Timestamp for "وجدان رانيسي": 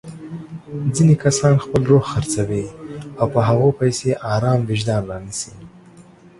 4.69-5.51